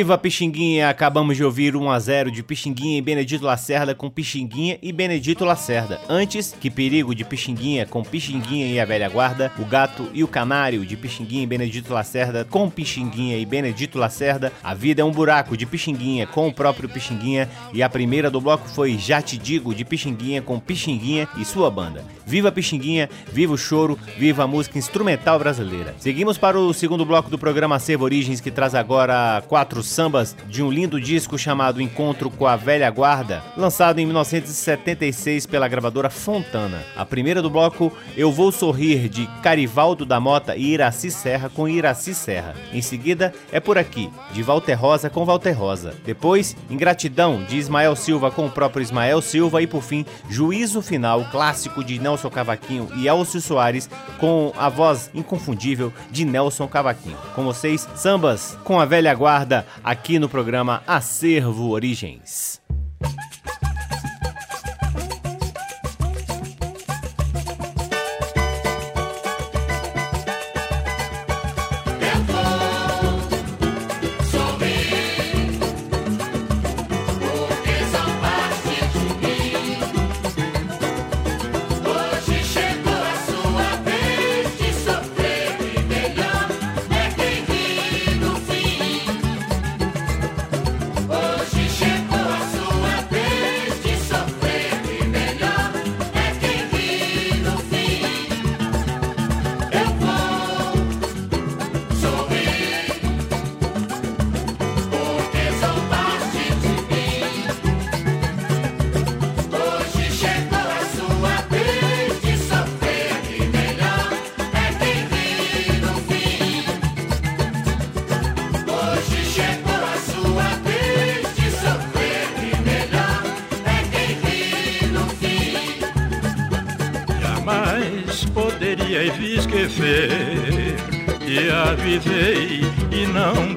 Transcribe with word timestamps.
Viva 0.00 0.16
Pixinguinha! 0.16 0.88
Acabamos 0.88 1.36
de 1.36 1.44
ouvir 1.44 1.76
1 1.76 1.90
a 1.90 1.98
0 1.98 2.30
de 2.30 2.42
Pixinguinha 2.42 2.96
e 2.96 3.02
Benedito 3.02 3.44
Lacerda 3.44 3.94
com 3.94 4.08
Pixinguinha 4.08 4.78
e 4.80 4.90
Benedito 4.92 5.44
Lacerda. 5.44 6.00
Antes, 6.08 6.56
Que 6.58 6.70
Perigo 6.70 7.14
de 7.14 7.22
Pixinguinha 7.22 7.84
com 7.84 8.02
Pixinguinha 8.02 8.66
e 8.68 8.80
a 8.80 8.86
Velha 8.86 9.10
Guarda, 9.10 9.52
O 9.58 9.64
Gato 9.66 10.08
e 10.14 10.24
o 10.24 10.26
Canário 10.26 10.86
de 10.86 10.96
Pixinguinha 10.96 11.42
e 11.42 11.46
Benedito 11.46 11.92
Lacerda 11.92 12.46
com 12.46 12.70
Pixinguinha 12.70 13.36
e 13.36 13.44
Benedito 13.44 13.98
Lacerda, 13.98 14.50
A 14.64 14.72
Vida 14.72 15.02
é 15.02 15.04
um 15.04 15.10
Buraco 15.10 15.54
de 15.54 15.66
Pixinguinha 15.66 16.26
com 16.26 16.48
o 16.48 16.54
próprio 16.54 16.88
Pixinguinha 16.88 17.46
e 17.74 17.82
a 17.82 17.88
primeira 17.90 18.30
do 18.30 18.40
bloco 18.40 18.66
foi 18.70 18.96
Já 18.96 19.20
Te 19.20 19.36
Digo 19.36 19.74
de 19.74 19.84
Pixinguinha 19.84 20.40
com 20.40 20.58
Pixinguinha 20.58 21.28
e 21.36 21.44
sua 21.44 21.70
banda. 21.70 22.02
Viva 22.24 22.50
Pixinguinha, 22.50 23.10
viva 23.30 23.52
o 23.52 23.58
choro, 23.58 23.98
viva 24.16 24.44
a 24.44 24.46
música 24.46 24.78
instrumental 24.78 25.38
brasileira. 25.38 25.94
Seguimos 25.98 26.38
para 26.38 26.58
o 26.58 26.72
segundo 26.72 27.04
bloco 27.04 27.28
do 27.28 27.36
programa 27.36 27.76
Acervo 27.76 28.04
Origens 28.04 28.40
que 28.40 28.50
traz 28.50 28.74
agora 28.74 29.42
quatro 29.46 29.82
sambas 29.90 30.36
de 30.48 30.62
um 30.62 30.70
lindo 30.70 31.00
disco 31.00 31.38
chamado 31.38 31.80
Encontro 31.80 32.30
com 32.30 32.46
a 32.46 32.56
Velha 32.56 32.90
Guarda, 32.90 33.42
lançado 33.56 33.98
em 33.98 34.06
1976 34.06 35.46
pela 35.46 35.68
gravadora 35.68 36.08
Fontana. 36.08 36.82
A 36.96 37.04
primeira 37.04 37.42
do 37.42 37.50
bloco, 37.50 37.92
Eu 38.16 38.32
Vou 38.32 38.52
Sorrir, 38.52 39.08
de 39.08 39.26
Carivaldo 39.42 40.04
da 40.04 40.20
Mota 40.20 40.56
e 40.56 40.72
Iraci 40.72 41.10
Serra 41.10 41.48
com 41.48 41.68
Iraci 41.68 42.14
Serra. 42.14 42.54
Em 42.72 42.82
seguida, 42.82 43.32
É 43.52 43.60
Por 43.60 43.76
Aqui, 43.76 44.10
de 44.32 44.42
Walter 44.42 44.74
Rosa 44.74 45.10
com 45.10 45.24
Walter 45.24 45.52
Rosa. 45.52 45.94
Depois, 46.04 46.56
Ingratidão, 46.68 47.44
de 47.44 47.56
Ismael 47.56 47.96
Silva 47.96 48.30
com 48.30 48.46
o 48.46 48.50
próprio 48.50 48.82
Ismael 48.82 49.20
Silva. 49.20 49.62
E 49.62 49.66
por 49.66 49.82
fim, 49.82 50.04
Juízo 50.28 50.82
Final, 50.82 51.24
clássico 51.30 51.82
de 51.82 51.98
Nelson 51.98 52.30
Cavaquinho 52.30 52.88
e 52.96 53.06
Elcio 53.06 53.40
Soares, 53.40 53.88
com 54.18 54.52
a 54.56 54.68
voz 54.68 55.10
inconfundível 55.14 55.92
de 56.10 56.24
Nelson 56.24 56.66
Cavaquinho. 56.68 57.16
Com 57.34 57.44
vocês, 57.44 57.88
sambas 57.94 58.56
com 58.64 58.80
a 58.80 58.84
velha 58.84 59.14
guarda, 59.14 59.66
aqui 59.82 60.18
no 60.18 60.28
programa 60.28 60.82
Acervo 60.86 61.70
Origens. 61.70 62.60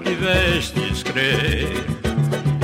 Quisestes 0.03 1.03
crer. 1.03 1.67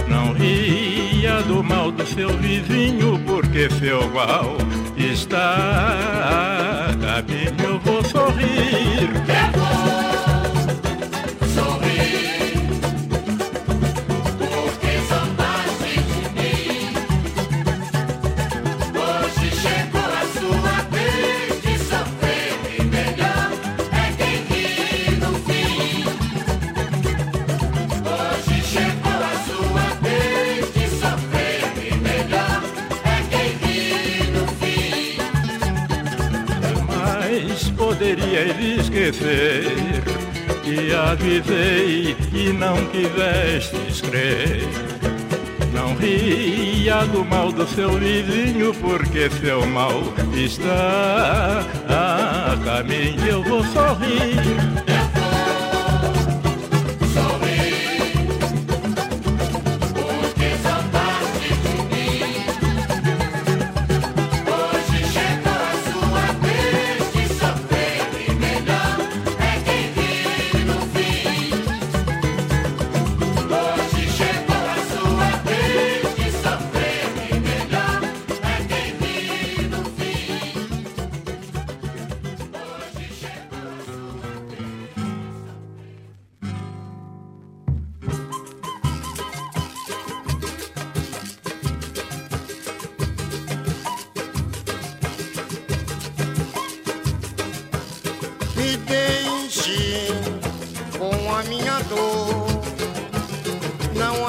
Não 0.08 0.34
ria 0.34 1.42
do 1.44 1.64
mal 1.64 1.92
do 1.92 2.06
seu 2.06 2.30
vizinho, 2.38 3.20
porque 3.26 3.70
seu 3.70 4.10
mal 4.10 4.58
está 4.98 6.90
a 6.90 7.24
caminho. 7.24 7.56
Eu 7.64 7.80
vou 7.80 8.04
sorrir. 8.04 9.10
Esquecer 38.80 39.66
que 40.64 40.94
avisei 40.94 42.16
e 42.34 42.54
não 42.54 42.76
quisestes 42.88 44.02
crer. 44.02 44.68
Não 45.74 45.96
ria 45.96 47.06
do 47.06 47.24
mal 47.24 47.52
do 47.52 47.68
seu 47.68 47.92
vizinho, 47.92 48.74
porque 48.76 49.30
seu 49.30 49.66
mal 49.66 50.02
está 50.34 51.64
a 51.88 52.58
caminho. 52.64 53.26
Eu 53.26 53.44
vou 53.44 53.64
sorrir 53.66 54.89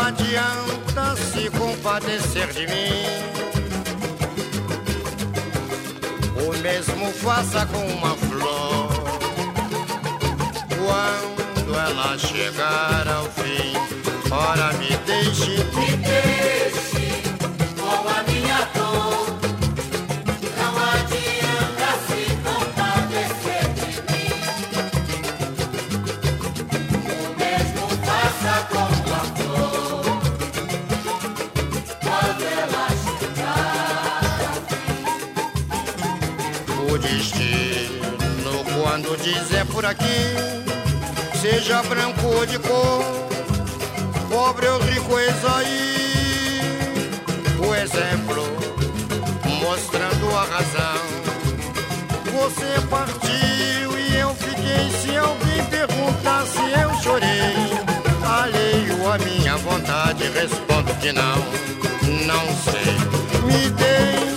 adianta 0.06 1.14
se 1.16 1.50
compadecer 1.50 2.48
de 2.52 2.66
mim. 2.66 3.40
O 6.46 6.56
mesmo 6.58 7.12
faça 7.12 7.66
com 7.66 7.84
uma 7.86 8.16
flor. 8.16 8.88
Quando 10.76 11.74
ela 11.78 12.18
chegar 12.18 13.06
ao 13.08 13.24
fim, 13.30 13.74
ora 14.30 14.72
me 14.74 14.96
deixe, 15.06 15.50
me 15.74 15.96
deixe 15.96 17.22
com 17.78 18.08
a 18.08 18.22
minha 18.24 18.64
dor. 18.74 19.59
quiser 39.32 39.60
é 39.60 39.64
por 39.64 39.84
aqui, 39.84 40.34
seja 41.40 41.82
branco 41.84 42.26
ou 42.26 42.44
de 42.46 42.58
cor, 42.58 43.04
pobre 44.28 44.66
ou 44.66 44.80
rico, 44.80 45.18
eis 45.18 45.44
aí 45.44 47.10
o 47.58 47.74
exemplo, 47.74 48.44
mostrando 49.60 50.30
a 50.36 50.44
razão. 50.44 51.20
Você 52.32 52.80
partiu 52.88 53.98
e 53.98 54.16
eu 54.16 54.34
fiquei. 54.34 54.90
Se 55.00 55.16
alguém 55.16 55.64
perguntar 55.66 56.46
se 56.46 56.80
eu 56.80 56.94
chorei, 57.02 57.28
alheio 58.24 59.12
a 59.12 59.18
minha 59.18 59.56
vontade, 59.58 60.24
respondo 60.30 60.92
que 60.94 61.12
não, 61.12 61.36
não 62.26 62.46
sei. 62.64 62.94
Me 63.44 63.70
dei 63.70 64.29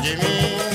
Jimmy. 0.00 0.71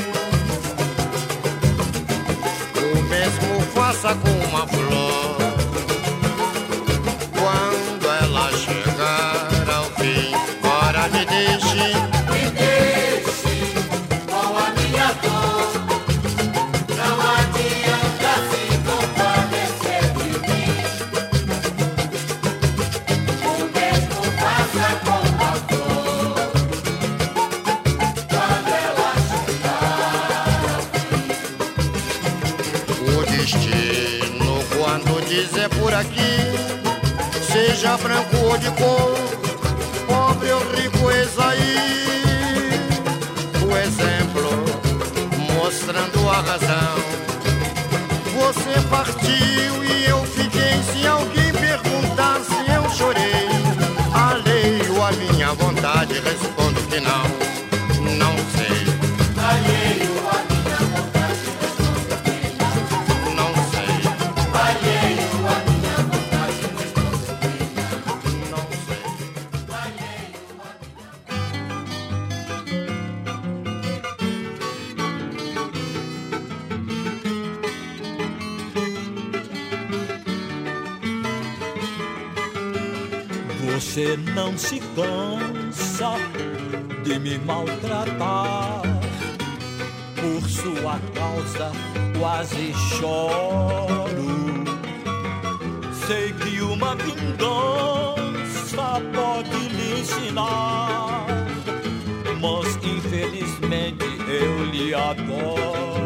quiser 35.27 35.65
é 35.65 35.69
por 35.69 35.93
aqui, 35.93 36.39
seja 37.51 37.97
branco 37.97 38.37
ou 38.37 38.57
de 38.57 38.71
cor, 38.71 39.13
pobre 40.07 40.51
ou 40.51 40.61
rico, 40.71 41.11
eis 41.11 41.37
aí 41.37 41.75
o 43.61 43.77
exemplo 43.77 44.49
mostrando 45.53 46.29
a 46.29 46.41
razão. 46.41 46.97
Você 48.39 48.81
partiu 48.89 49.83
e 49.83 50.05
eu 50.05 50.23
fiquei. 50.23 50.81
Se 50.93 51.05
alguém 51.05 51.51
perguntasse, 51.51 52.53
eu 52.73 52.89
chorei, 52.91 53.49
alheio 54.13 55.03
a 55.03 55.11
minha 55.11 55.53
vontade, 55.55 56.13
respondo 56.21 56.81
que 56.83 57.01
não, 57.01 57.23
não 58.17 58.35
sei. 58.55 58.96
não 84.37 84.55
se 84.55 84.79
cansa 84.95 86.13
de 87.03 87.17
me 87.17 87.39
maltratar. 87.39 88.83
Por 90.15 90.47
sua 90.47 90.99
causa 91.15 91.71
quase 92.19 92.71
choro. 92.99 94.63
Sei 96.05 96.31
que 96.33 96.61
uma 96.61 96.95
vingança 96.95 98.21
pode 99.15 99.69
lhe 99.69 100.01
ensinar, 100.01 101.25
mas 102.39 102.75
infelizmente 102.83 104.05
eu 104.29 104.65
lhe 104.65 104.93
adoro. 104.93 105.96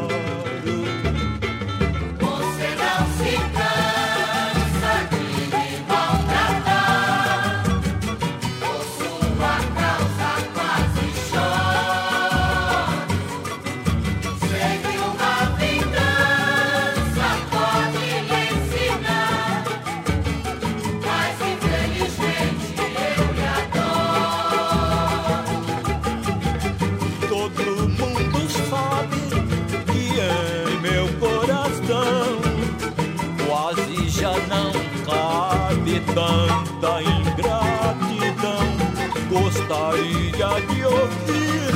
tanta 36.14 37.02
ingratidão. 37.02 38.66
Gostaria 39.30 40.52
de 40.70 40.86
ouvir 40.86 41.72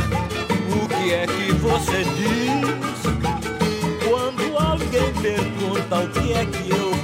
o 0.73 0.87
que 0.87 1.13
é 1.13 1.25
que 1.25 1.53
você 1.53 2.03
diz 2.15 3.01
quando 4.07 4.57
alguém 4.57 5.13
pergunta 5.21 5.99
o 5.99 6.09
que 6.09 6.33
é 6.33 6.45
que 6.45 6.69
eu 6.71 6.94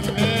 man. 0.00 0.31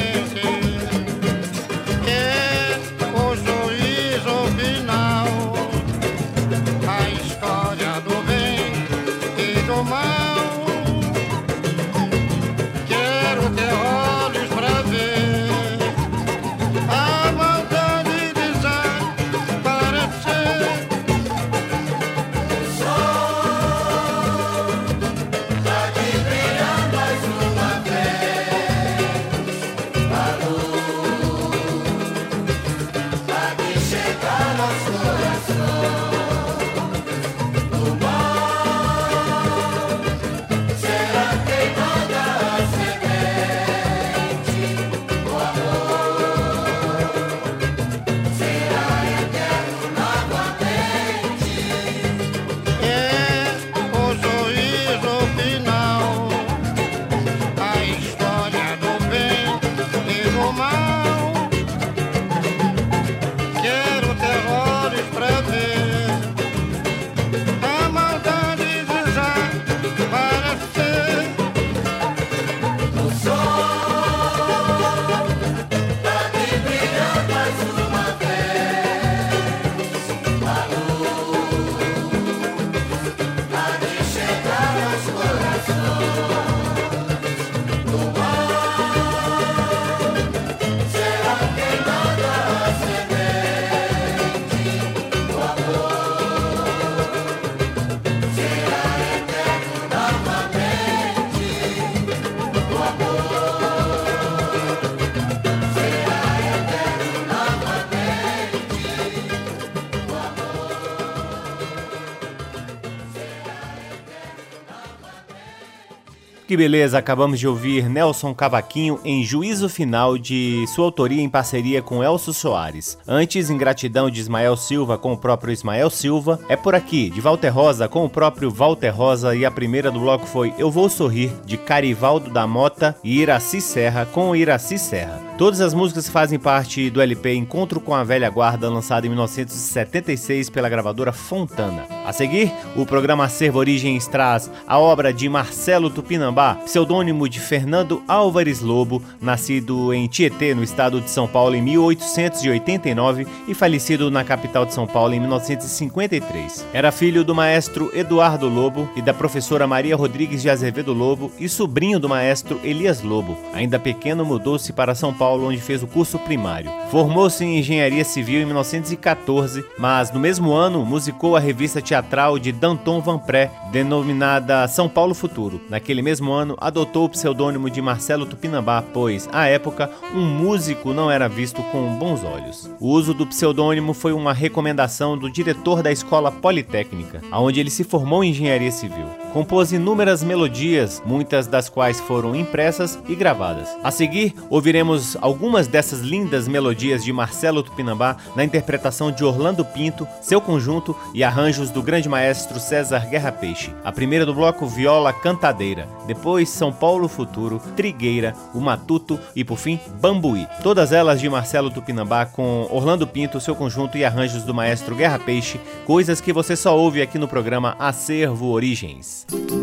Que 116.52 116.56
beleza, 116.58 116.98
acabamos 116.98 117.40
de 117.40 117.48
ouvir 117.48 117.88
Nelson 117.88 118.34
Cavaquinho 118.34 119.00
em 119.06 119.24
Juízo 119.24 119.70
Final 119.70 120.18
de 120.18 120.66
sua 120.66 120.84
autoria 120.84 121.22
em 121.22 121.26
parceria 121.26 121.80
com 121.80 122.04
Elcio 122.04 122.34
Soares. 122.34 122.98
Antes, 123.08 123.48
Ingratidão 123.48 124.10
de 124.10 124.20
Ismael 124.20 124.54
Silva 124.54 124.98
com 124.98 125.14
o 125.14 125.16
próprio 125.16 125.50
Ismael 125.50 125.88
Silva. 125.88 126.38
É 126.50 126.54
por 126.54 126.74
aqui, 126.74 127.08
de 127.08 127.22
Walter 127.22 127.48
Rosa 127.48 127.88
com 127.88 128.04
o 128.04 128.10
próprio 128.10 128.50
Walter 128.50 128.90
Rosa 128.90 129.34
e 129.34 129.46
a 129.46 129.50
primeira 129.50 129.90
do 129.90 130.00
bloco 130.00 130.26
foi 130.26 130.52
Eu 130.58 130.70
Vou 130.70 130.90
Sorrir 130.90 131.32
de 131.46 131.56
Carivaldo 131.56 132.30
da 132.30 132.46
Mota 132.46 132.94
e 133.02 133.22
Iraci 133.22 133.58
Serra 133.58 134.04
com 134.04 134.36
Iraci 134.36 134.78
Serra. 134.78 135.31
Todas 135.42 135.60
as 135.60 135.74
músicas 135.74 136.08
fazem 136.08 136.38
parte 136.38 136.88
do 136.88 137.00
LP 137.00 137.34
Encontro 137.34 137.80
com 137.80 137.92
a 137.92 138.04
Velha 138.04 138.30
Guarda, 138.30 138.70
lançado 138.70 139.06
em 139.06 139.08
1976 139.08 140.48
pela 140.48 140.68
gravadora 140.68 141.12
Fontana. 141.12 141.84
A 142.06 142.12
seguir, 142.12 142.52
o 142.76 142.86
programa 142.86 143.24
Acervo 143.24 143.58
Origens 143.58 144.06
traz 144.06 144.48
a 144.68 144.78
obra 144.78 145.12
de 145.12 145.28
Marcelo 145.28 145.90
Tupinambá, 145.90 146.54
pseudônimo 146.64 147.28
de 147.28 147.40
Fernando 147.40 148.04
Álvares 148.06 148.60
Lobo, 148.60 149.02
nascido 149.20 149.92
em 149.92 150.06
Tietê, 150.06 150.54
no 150.54 150.62
estado 150.62 151.00
de 151.00 151.10
São 151.10 151.26
Paulo, 151.26 151.56
em 151.56 151.62
1889 151.62 153.26
e 153.48 153.52
falecido 153.52 154.12
na 154.12 154.22
capital 154.22 154.64
de 154.64 154.72
São 154.74 154.86
Paulo 154.86 155.12
em 155.12 155.18
1953. 155.18 156.68
Era 156.72 156.92
filho 156.92 157.24
do 157.24 157.34
maestro 157.34 157.90
Eduardo 157.92 158.48
Lobo 158.48 158.88
e 158.94 159.02
da 159.02 159.12
professora 159.12 159.66
Maria 159.66 159.96
Rodrigues 159.96 160.40
de 160.40 160.48
Azevedo 160.48 160.92
Lobo 160.92 161.32
e 161.36 161.48
sobrinho 161.48 161.98
do 161.98 162.08
maestro 162.08 162.60
Elias 162.62 163.02
Lobo. 163.02 163.36
Ainda 163.52 163.80
pequeno, 163.80 164.24
mudou-se 164.24 164.72
para 164.72 164.94
São 164.94 165.12
Paulo 165.12 165.31
Paulo, 165.32 165.46
onde 165.46 165.62
fez 165.62 165.82
o 165.82 165.86
curso 165.86 166.18
primário. 166.18 166.70
Formou-se 166.90 167.42
em 167.42 167.58
engenharia 167.58 168.04
civil 168.04 168.42
em 168.42 168.44
1914, 168.44 169.64
mas 169.78 170.12
no 170.12 170.20
mesmo 170.20 170.52
ano 170.52 170.84
musicou 170.84 171.34
a 171.34 171.40
revista 171.40 171.80
teatral 171.80 172.38
de 172.38 172.52
Danton 172.52 173.00
Van 173.00 173.18
Pré, 173.18 173.50
denominada 173.72 174.68
São 174.68 174.90
Paulo 174.90 175.14
Futuro. 175.14 175.58
Naquele 175.70 176.02
mesmo 176.02 176.32
ano, 176.32 176.54
adotou 176.60 177.06
o 177.06 177.08
pseudônimo 177.08 177.70
de 177.70 177.80
Marcelo 177.80 178.26
Tupinambá, 178.26 178.82
pois, 178.82 179.26
à 179.32 179.46
época, 179.46 179.90
um 180.14 180.22
músico 180.22 180.92
não 180.92 181.10
era 181.10 181.28
visto 181.28 181.62
com 181.62 181.94
bons 181.94 182.22
olhos. 182.22 182.70
O 182.78 182.90
uso 182.90 183.14
do 183.14 183.26
pseudônimo 183.26 183.94
foi 183.94 184.12
uma 184.12 184.34
recomendação 184.34 185.16
do 185.16 185.30
diretor 185.30 185.82
da 185.82 185.90
Escola 185.90 186.30
Politécnica, 186.30 187.22
onde 187.32 187.58
ele 187.58 187.70
se 187.70 187.84
formou 187.84 188.22
em 188.22 188.32
engenharia 188.32 188.70
civil. 188.70 189.06
Compôs 189.32 189.72
inúmeras 189.72 190.22
melodias, 190.22 191.02
muitas 191.04 191.46
das 191.46 191.68
quais 191.68 191.98
foram 192.00 192.36
impressas 192.36 192.98
e 193.08 193.14
gravadas. 193.14 193.68
A 193.82 193.90
seguir, 193.90 194.34
ouviremos 194.50 195.16
algumas 195.20 195.66
dessas 195.66 196.00
lindas 196.00 196.46
melodias 196.46 197.02
de 197.02 197.12
Marcelo 197.12 197.62
Tupinambá 197.62 198.16
na 198.36 198.44
interpretação 198.44 199.10
de 199.10 199.24
Orlando 199.24 199.64
Pinto, 199.64 200.06
seu 200.20 200.40
conjunto 200.40 200.94
e 201.14 201.24
arranjos 201.24 201.70
do 201.70 201.82
grande 201.82 202.08
maestro 202.08 202.60
César 202.60 203.08
Guerra 203.08 203.32
Peixe. 203.32 203.74
A 203.82 203.90
primeira 203.90 204.26
do 204.26 204.34
bloco, 204.34 204.66
viola 204.66 205.12
cantadeira, 205.12 205.88
depois 206.06 206.48
São 206.48 206.72
Paulo 206.72 207.08
Futuro, 207.08 207.60
Trigueira, 207.74 208.34
o 208.54 208.60
Matuto 208.60 209.18
e 209.34 209.44
por 209.44 209.58
fim 209.58 209.80
Bambuí. 210.00 210.46
Todas 210.62 210.92
elas 210.92 211.20
de 211.20 211.28
Marcelo 211.28 211.70
Tupinambá 211.70 212.26
com 212.26 212.66
Orlando 212.70 213.06
Pinto, 213.06 213.40
seu 213.40 213.54
conjunto 213.54 213.96
e 213.96 214.04
arranjos 214.04 214.42
do 214.44 214.54
maestro 214.54 214.94
Guerra 214.94 215.18
Peixe, 215.18 215.60
coisas 215.86 216.20
que 216.20 216.32
você 216.32 216.54
só 216.54 216.76
ouve 216.76 217.00
aqui 217.00 217.18
no 217.18 217.28
programa 217.28 217.74
Acervo 217.78 218.50
Origens. 218.50 219.21
Sports. 219.28 219.61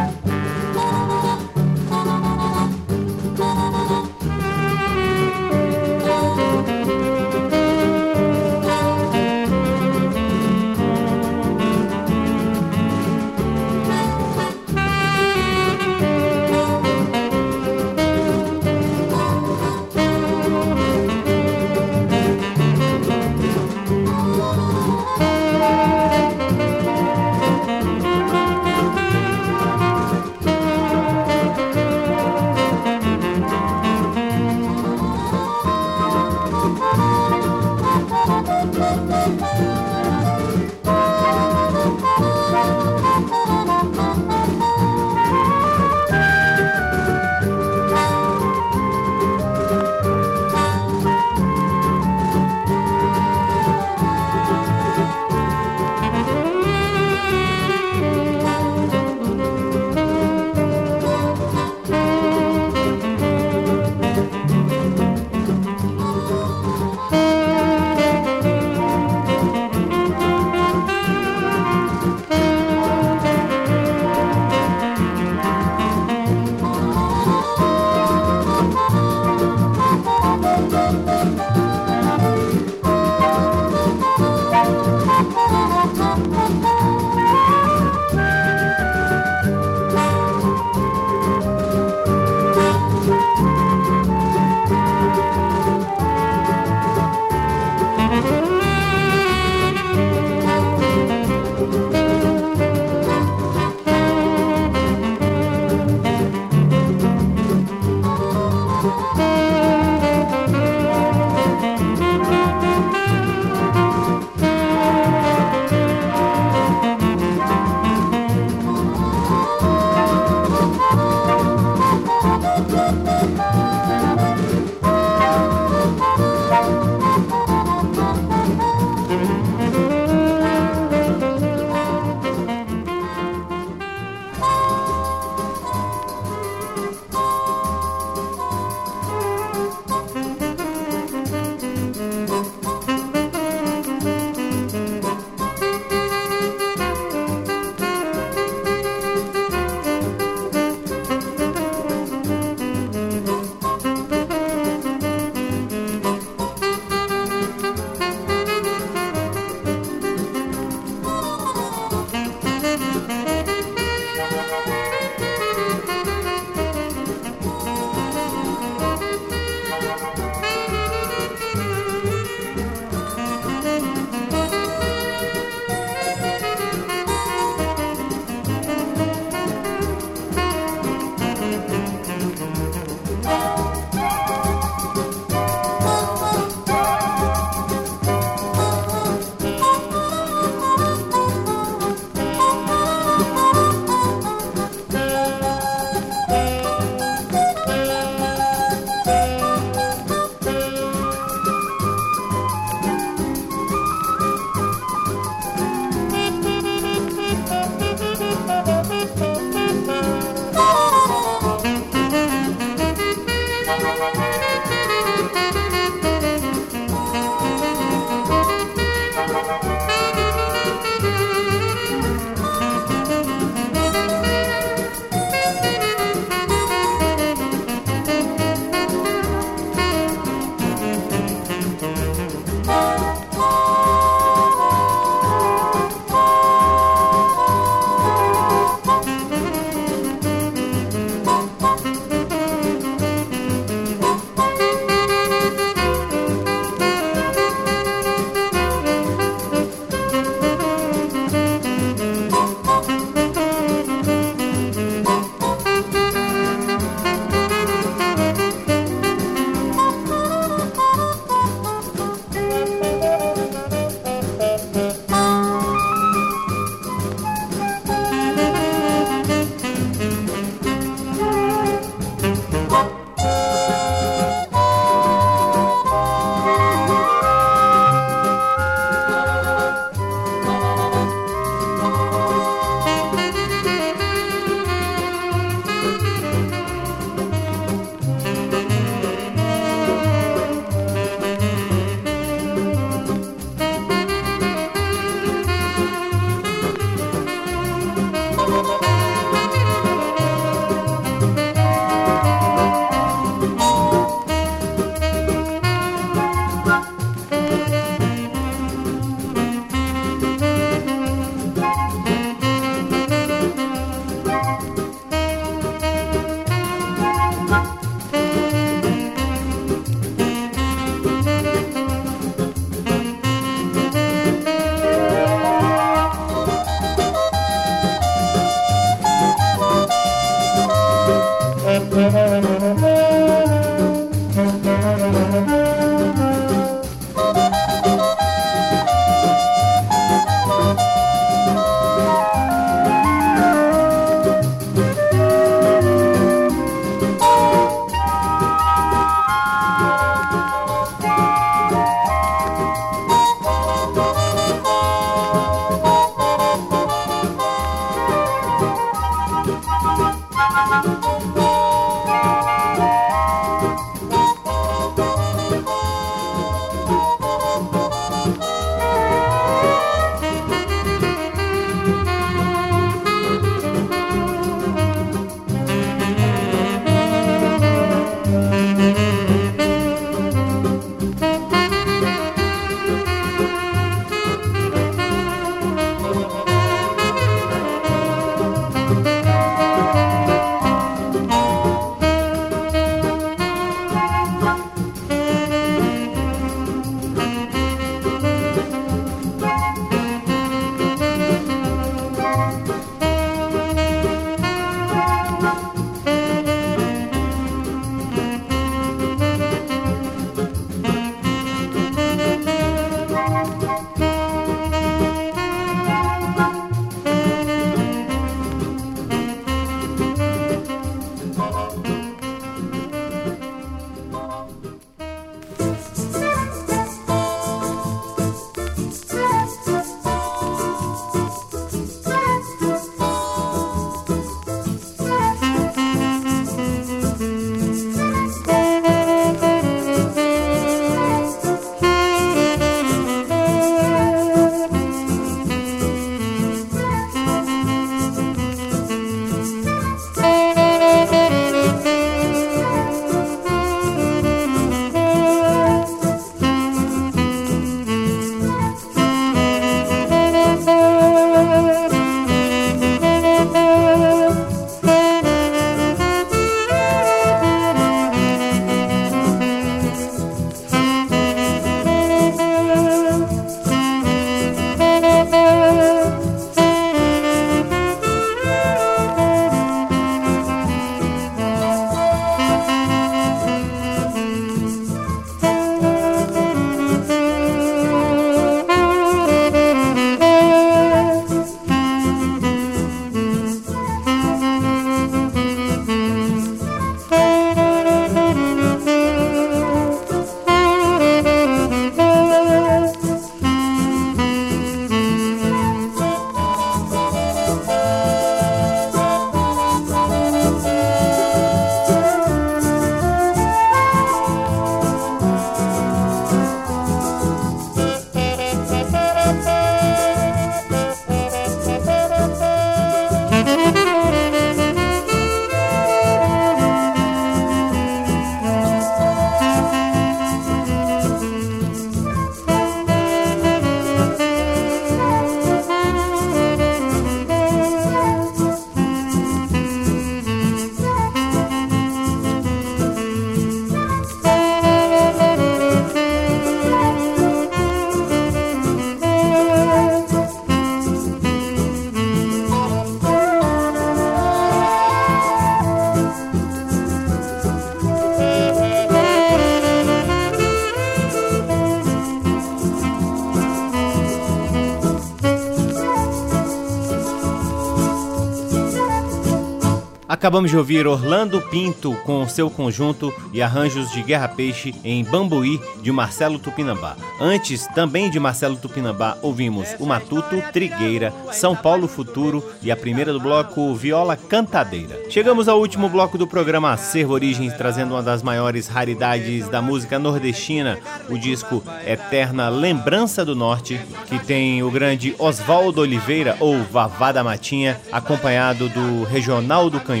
Acabamos 570.11 570.51
de 570.51 570.57
ouvir 570.57 570.85
Orlando 570.87 571.39
Pinto 571.39 571.95
com 572.03 572.27
seu 572.27 572.49
conjunto 572.49 573.13
e 573.31 573.41
arranjos 573.41 573.89
de 573.93 574.03
Guerra 574.03 574.27
Peixe 574.27 574.75
em 574.83 575.05
Bambuí, 575.05 575.57
de 575.81 575.89
Marcelo 575.89 576.37
Tupinambá. 576.37 576.97
Antes, 577.17 577.65
também 577.67 578.09
de 578.09 578.19
Marcelo 578.19 578.57
Tupinambá, 578.57 579.17
ouvimos 579.21 579.69
o 579.79 579.85
Matuto, 579.85 580.35
Trigueira, 580.51 581.13
São 581.31 581.55
Paulo 581.55 581.87
Futuro 581.87 582.43
e 582.61 582.69
a 582.69 582.75
primeira 582.75 583.13
do 583.13 583.21
bloco 583.21 583.73
Viola 583.73 584.17
Cantadeira. 584.17 584.99
Chegamos 585.09 585.47
ao 585.47 585.61
último 585.61 585.87
bloco 585.87 586.17
do 586.17 586.27
programa 586.27 586.73
Acervo 586.73 587.13
Origens, 587.13 587.53
trazendo 587.53 587.93
uma 587.93 588.03
das 588.03 588.21
maiores 588.21 588.67
raridades 588.67 589.47
da 589.47 589.61
música 589.61 589.97
nordestina, 589.97 590.77
o 591.07 591.17
disco 591.17 591.63
Eterna 591.87 592.49
Lembrança 592.49 593.23
do 593.23 593.33
Norte, 593.33 593.79
que 594.07 594.19
tem 594.19 594.61
o 594.61 594.69
grande 594.69 595.15
Oswaldo 595.17 595.79
Oliveira, 595.79 596.35
ou 596.41 596.61
Vavá 596.63 597.13
da 597.13 597.23
Matinha, 597.23 597.79
acompanhado 597.93 598.67
do 598.67 599.05
Regional 599.05 599.69
do 599.69 599.79
Canhoto 599.79 600.00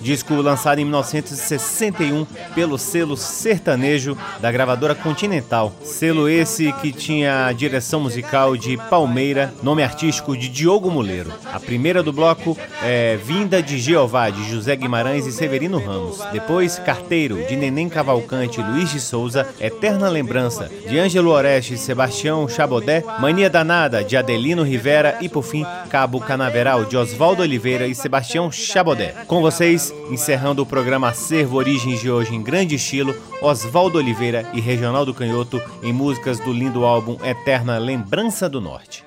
Disco 0.00 0.34
lançado 0.34 0.78
em 0.78 0.84
1961 0.84 2.26
pelo 2.54 2.78
selo 2.78 3.16
sertanejo 3.16 4.16
da 4.40 4.50
gravadora 4.50 4.94
Continental. 4.94 5.72
Selo 5.82 6.28
esse 6.28 6.72
que 6.74 6.92
tinha 6.92 7.46
a 7.46 7.52
direção 7.52 8.00
musical 8.00 8.56
de 8.56 8.76
Palmeira, 8.76 9.52
nome 9.62 9.82
artístico 9.82 10.36
de 10.36 10.48
Diogo 10.48 10.90
Muleiro. 10.90 11.32
A 11.52 11.60
primeira 11.60 12.02
do 12.02 12.12
bloco 12.12 12.56
é 12.82 13.16
Vinda 13.16 13.62
de 13.62 13.78
Jeová, 13.78 14.30
de 14.30 14.48
José 14.50 14.76
Guimarães 14.76 15.26
e 15.26 15.32
Severino 15.32 15.78
Ramos. 15.78 16.20
Depois, 16.32 16.78
Carteiro, 16.78 17.44
de 17.46 17.56
Neném 17.56 17.88
Cavalcante 17.88 18.60
e 18.60 18.64
Luiz 18.64 18.90
de 18.90 19.00
Souza. 19.00 19.46
Eterna 19.60 20.08
Lembrança, 20.08 20.70
de 20.88 20.98
Ângelo 20.98 21.30
Oreste 21.30 21.74
e 21.74 21.78
Sebastião 21.78 22.48
Chabodé. 22.48 23.04
Mania 23.18 23.50
Danada, 23.50 24.02
de 24.04 24.16
Adelino 24.16 24.62
Rivera. 24.62 25.18
E 25.20 25.28
por 25.28 25.42
fim, 25.42 25.64
Cabo 25.90 26.20
Canaveral, 26.20 26.84
de 26.84 26.96
Oswaldo 26.96 27.42
Oliveira 27.42 27.86
e 27.86 27.94
Sebastião 27.94 28.50
Chabodé. 28.50 29.14
Com 29.32 29.40
vocês, 29.40 29.94
encerrando 30.10 30.60
o 30.60 30.66
programa 30.66 31.08
Acervo 31.08 31.56
Origens 31.56 31.98
de 31.98 32.10
hoje 32.10 32.34
em 32.34 32.42
grande 32.42 32.74
estilo, 32.74 33.16
Oswaldo 33.40 33.96
Oliveira 33.96 34.46
e 34.52 34.60
Regional 34.60 35.06
do 35.06 35.14
Canhoto 35.14 35.58
em 35.82 35.90
músicas 35.90 36.38
do 36.38 36.52
lindo 36.52 36.84
álbum 36.84 37.16
Eterna 37.24 37.78
Lembrança 37.78 38.46
do 38.46 38.60
Norte. 38.60 39.06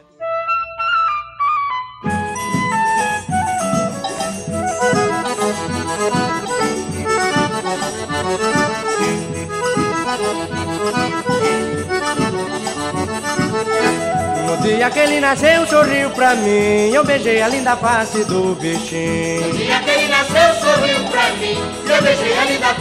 dia 14.65 14.89
que 14.89 14.99
ele 14.99 15.19
nasceu, 15.19 15.65
sorriu 15.67 16.09
pra 16.11 16.35
mim. 16.35 16.91
Eu 16.93 17.03
beijei 17.03 17.41
a 17.41 17.47
linda 17.47 17.75
face 17.75 18.23
do 18.25 18.55
bichinho. 18.55 19.94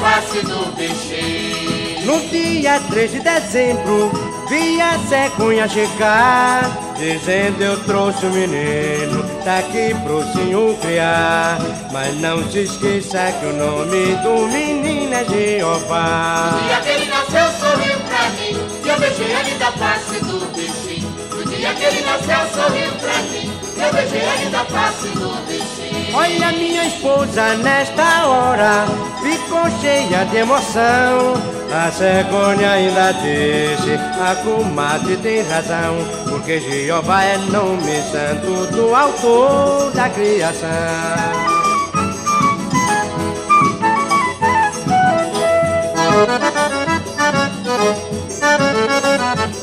Face 0.04 0.40
do 0.42 0.72
bichinho. 0.76 2.04
No 2.04 2.20
dia 2.28 2.80
3 2.90 3.12
de 3.12 3.20
dezembro, 3.20 4.10
vi 4.48 4.80
a 4.80 4.98
cegonha 5.08 5.66
chegar, 5.68 6.70
dizendo 6.98 7.62
eu 7.62 7.82
trouxe 7.84 8.26
o 8.26 8.30
menino, 8.30 9.22
daqui 9.44 9.94
pro 10.04 10.22
senhor 10.32 10.76
criar. 10.78 11.58
Mas 11.92 12.14
não 12.20 12.42
se 12.50 12.60
esqueça 12.60 13.32
que 13.40 13.46
o 13.46 13.52
nome 13.54 14.16
do 14.16 14.46
menino 14.48 15.14
é 15.14 15.24
Jeová. 15.24 16.58
No 16.60 16.68
dia 16.68 16.80
que 16.80 16.88
ele 16.90 17.06
nasceu, 17.06 17.52
sorriu 17.58 17.98
pra 18.00 18.28
mim, 18.30 18.58
e 18.84 18.88
eu 18.88 18.98
beijei 18.98 19.34
a 19.34 19.42
linda 19.42 19.72
face 19.72 20.20
do 20.24 20.52
bichinho. 20.54 21.08
No 21.30 21.44
dia 21.50 21.74
que 21.74 21.84
ele 21.84 22.02
nasceu, 22.02 22.62
sorriu 22.62 22.92
pra 23.00 23.16
mim, 23.32 23.53
eu 23.76 23.92
beijei 23.92 24.28
a 24.28 24.36
linda 24.36 24.64
face 24.64 25.08
do 25.08 25.28
bichinho. 25.46 26.16
Olha 26.16 26.52
minha 26.52 26.84
esposa 26.86 27.54
nesta 27.56 28.26
hora 28.26 28.86
ficou 29.24 29.70
cheia 29.80 30.24
de 30.26 30.36
emoção. 30.36 31.34
A 31.72 31.90
cegonha 31.90 32.70
ainda 32.70 33.12
disse, 33.12 33.94
a 34.20 34.36
comadre 34.36 35.16
tem 35.16 35.42
razão, 35.42 35.96
porque 36.28 36.60
Jeová 36.60 37.24
é 37.24 37.36
nome 37.36 38.00
santo 38.12 38.70
do 38.70 38.94
autor 38.94 39.90
da 39.92 40.08
criação. 40.10 40.68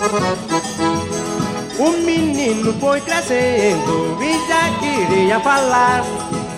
O 0.03 0.40
menino 2.41 2.73
foi 2.79 2.99
crescendo 3.01 4.17
e 4.19 4.47
já 4.47 4.69
queria 4.79 5.39
falar. 5.39 6.03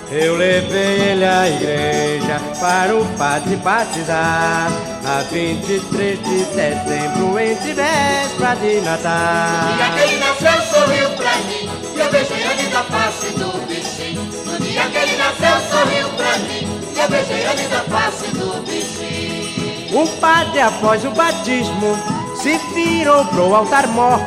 Eu 0.09 0.37
levei 0.37 1.11
ele 1.11 1.25
à 1.25 1.49
igreja 1.49 2.39
para 2.59 2.95
o 2.95 3.05
padre 3.17 3.55
batizar. 3.57 4.71
A 5.05 5.19
23 5.29 6.17
de 6.23 6.45
dezembro, 6.45 7.37
entre 7.37 7.73
véspera 7.73 8.55
de 8.55 8.79
Natal. 8.79 9.67
No 9.67 9.75
dia 9.75 9.89
que 9.89 9.99
ele 9.99 10.19
nasceu, 10.19 10.61
sorriu 10.71 11.09
pra 11.09 11.35
mim 11.35 11.69
E 11.93 11.99
eu 11.99 12.09
beijei 12.09 12.43
a 12.45 12.53
linda 12.53 12.83
face 12.83 13.27
do 13.33 13.67
bichinho. 13.67 14.21
No 14.45 14.59
dia 14.59 14.83
que 14.83 14.97
ele 14.97 15.17
nasceu, 15.17 15.69
sorriu 15.69 16.09
pra 16.09 16.37
mim 16.37 16.81
E 16.95 16.99
eu 16.99 17.09
beijei 17.09 17.45
a 17.45 17.53
linda 17.53 17.83
face 17.89 18.27
do 18.27 18.61
bichinho. 18.61 20.01
O 20.01 20.07
padre, 20.21 20.61
após 20.61 21.03
o 21.03 21.11
batismo, 21.11 21.97
se 22.41 22.57
virou 22.73 23.25
pro 23.25 23.53
altar 23.53 23.87
mor 23.87 24.21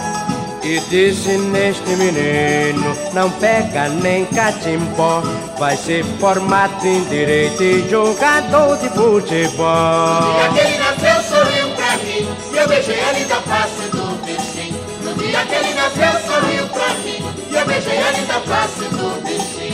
e 0.66 0.80
disse 0.90 1.38
neste 1.38 1.88
menino, 1.90 2.96
não 3.12 3.30
pega 3.30 3.88
nem 3.88 4.24
catimbó. 4.26 5.22
Vai 5.58 5.76
ser 5.76 6.04
formado 6.18 6.84
em 6.84 7.04
direito 7.04 7.62
e 7.62 7.88
jogador 7.88 8.76
de 8.78 8.88
futebol. 8.88 10.22
No 10.22 10.34
dia 10.34 10.48
que 10.52 10.58
ele 10.58 10.78
nasceu, 10.78 11.22
sorriu 11.22 11.68
pra 11.70 11.96
mim. 11.98 12.28
E 12.52 12.56
eu 12.56 12.68
beijei 12.68 13.00
a 13.00 13.12
linda 13.12 13.36
face 13.36 13.90
do 13.90 14.24
bichinho. 14.24 14.80
No 15.02 15.14
dia 15.14 15.46
que 15.46 15.54
ele 15.54 15.74
nasceu, 15.74 16.20
sorriu 16.26 16.66
pra 16.68 16.88
mim. 16.94 17.24
E 17.48 17.54
eu 17.54 17.66
beijei 17.66 17.98
a 18.02 18.10
linda 18.10 18.40
face 18.40 18.84
do 18.90 19.22
bichinho 19.22 19.65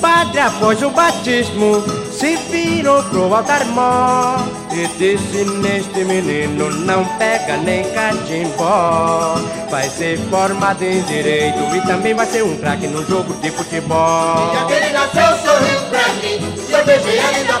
padre, 0.00 0.40
após 0.40 0.82
o 0.82 0.90
batismo, 0.90 1.82
se 2.12 2.36
virou 2.50 3.02
pro 3.04 3.34
altar 3.34 3.64
mó 3.66 4.36
E 4.72 4.86
disse 4.98 5.44
neste 5.44 6.04
menino, 6.04 6.70
não 6.84 7.04
pega 7.16 7.56
nem 7.58 7.84
catimbó 7.92 9.36
Vai 9.70 9.88
ser 9.88 10.18
formado 10.30 10.82
em 10.82 11.02
direito 11.02 11.58
e 11.76 11.80
também 11.86 12.14
vai 12.14 12.26
ser 12.26 12.42
um 12.42 12.56
craque 12.56 12.86
no 12.86 13.06
jogo 13.06 13.34
de 13.34 13.50
futebol. 13.50 14.46
No 14.46 14.50
dia 14.50 14.66
que 14.66 14.72
ele 14.72 14.92
nasceu, 14.92 15.38
sorriu 15.38 15.80
pra 15.90 16.08
mim 16.14 16.64
E 16.68 16.72
eu 16.72 16.84
beijei 16.84 17.18
a 17.20 17.30
linda 17.30 17.58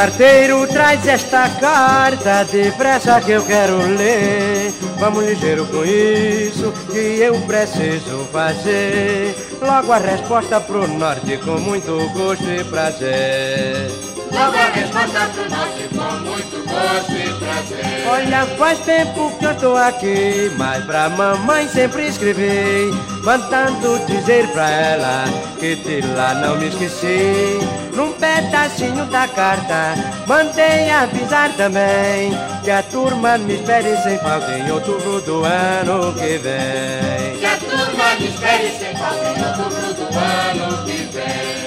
Carteiro, 0.00 0.66
traz 0.66 1.06
esta 1.06 1.46
carta 1.60 2.42
depressa 2.44 3.20
que 3.20 3.32
eu 3.32 3.44
quero 3.44 3.76
ler. 3.76 4.72
Vamos 4.98 5.26
ligeiro 5.26 5.66
com 5.66 5.84
isso 5.84 6.72
que 6.90 7.20
eu 7.20 7.38
preciso 7.42 8.26
fazer. 8.32 9.36
Logo 9.60 9.92
a 9.92 9.98
resposta 9.98 10.58
pro 10.58 10.88
norte 10.88 11.36
com 11.44 11.58
muito 11.58 11.98
gosto 12.14 12.44
e 12.44 12.64
prazer. 12.64 14.09
Logo 14.32 14.56
a 14.56 14.70
resposta 14.70 15.28
pro 15.34 15.50
norte 15.50 15.88
com 15.88 16.30
muito 16.30 16.64
gosto 16.68 17.12
e 17.12 17.34
prazer 17.38 17.90
Olha, 18.08 18.46
faz 18.56 18.78
tempo 18.80 19.32
que 19.38 19.44
eu 19.44 19.52
estou 19.52 19.76
aqui, 19.76 20.50
mas 20.56 20.84
pra 20.84 21.08
mamãe 21.08 21.68
sempre 21.68 22.08
escrevi, 22.08 22.90
mandando 23.22 23.98
dizer 24.06 24.48
pra 24.48 24.68
ela 24.68 25.24
que 25.58 25.76
de 25.76 26.00
lá 26.14 26.34
não 26.34 26.56
me 26.56 26.68
esqueci. 26.68 27.58
Num 27.94 28.12
pedacinho 28.12 29.04
da 29.06 29.28
carta, 29.28 29.94
mandei 30.26 30.90
avisar 30.90 31.52
também 31.56 32.32
que 32.64 32.70
a 32.70 32.82
turma 32.84 33.36
me 33.36 33.54
espere 33.54 33.96
sem 34.02 34.18
falta 34.18 34.52
em 34.52 34.70
outubro 34.70 35.20
do 35.20 35.44
ano 35.44 36.12
que 36.14 36.38
vem. 36.38 37.38
Que 37.38 37.46
a 37.46 37.56
turma 37.56 38.14
me 38.18 38.28
espere 38.28 38.70
sem 38.78 38.96
falta 38.96 39.24
em 39.24 39.44
outubro 39.44 39.94
do 39.94 40.02
ano 40.18 40.84
que 40.86 40.92
vem 40.92 40.99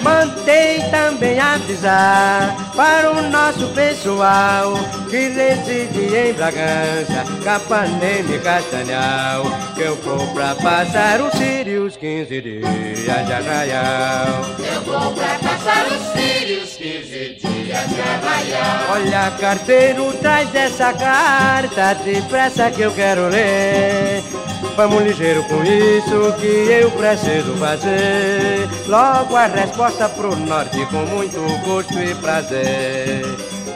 Mandei 0.03 0.79
também 0.91 1.39
avisar 1.39 2.73
para 2.75 3.11
o 3.11 3.21
nosso 3.29 3.67
pessoal 3.69 4.73
que 5.09 5.29
reside 5.29 6.15
em 6.15 6.33
Bragança, 6.33 7.23
Capanema 7.43 8.35
e 8.35 8.39
Castanhal 8.39 9.43
que 9.75 9.81
eu 9.81 9.95
vou 9.97 10.27
pra 10.33 10.55
passar 10.55 11.21
os 11.21 11.33
sírios 11.33 11.95
15 11.95 12.41
dias 12.41 13.25
de 13.25 13.33
arraial. 13.33 14.45
Eu 14.59 14.81
vou 14.81 15.13
pra 15.13 15.39
passar 15.39 15.87
os 15.87 16.21
sírios 16.21 16.75
15 16.75 17.37
dias 17.39 17.89
de 17.89 18.01
arraial 18.01 18.73
Olha, 18.91 19.31
carteiro, 19.39 20.13
traz 20.21 20.53
essa 20.53 20.93
carta 20.93 21.93
depressa 22.03 22.69
que 22.69 22.81
eu 22.81 22.91
quero 22.91 23.29
ler. 23.29 24.23
Vamos 24.75 25.03
ligeiro 25.03 25.43
com 25.43 25.63
isso 25.63 26.33
que 26.39 26.71
eu 26.71 26.89
preciso 26.91 27.55
fazer. 27.57 28.67
Logo 28.87 29.35
a 29.35 29.45
resposta 29.45 30.09
pro 30.09 30.35
norte 30.35 30.85
com 30.87 31.05
muito 31.05 31.39
gosto 31.63 31.99
e 31.99 32.15
prazer. 32.15 33.23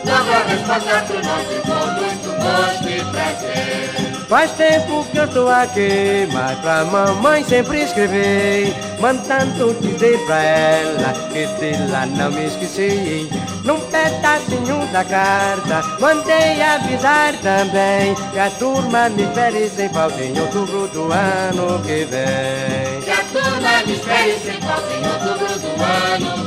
Logo 0.05 0.31
a 0.31 0.43
resposta 0.43 1.03
pro 1.07 1.23
norte 1.23 1.61
com 1.61 2.01
muito 2.01 2.29
gosto 2.41 2.89
e 2.89 3.11
prazer 3.11 3.86
Faz 4.27 4.51
tempo 4.51 5.05
que 5.05 5.17
eu 5.17 5.27
tô 5.29 5.47
aqui, 5.47 6.27
mas 6.33 6.59
pra 6.59 6.83
mamãe 6.83 7.45
sempre 7.45 7.83
escrevi, 7.83 8.75
mandando 8.99 9.73
dizer 9.79 10.19
pra 10.25 10.43
ela 10.43 11.13
que 11.31 11.45
de 11.45 11.91
lá 11.91 12.05
não 12.05 12.29
me 12.31 12.47
esqueci. 12.47 13.29
Num 13.63 13.79
pedacinho 13.79 14.85
da 14.91 15.05
carta, 15.05 15.81
mandei 16.01 16.61
avisar 16.61 17.35
também 17.37 18.15
que 18.33 18.39
a 18.39 18.49
turma 18.49 19.07
me 19.07 19.23
espere 19.23 19.69
sem 19.69 19.87
falta 19.89 20.21
em 20.21 20.37
outubro 20.37 20.89
do 20.89 21.03
ano 21.03 21.81
que 21.83 22.05
vem. 22.05 23.01
Que 23.05 23.11
a 23.11 23.23
turma 23.31 23.85
me 23.85 23.93
espere 23.93 24.37
sem 24.39 24.59
falta 24.59 24.93
em 24.93 25.07
outubro 25.07 25.59
do 25.59 25.67
ano 25.83 26.33
que 26.33 26.41
vem 26.41 26.46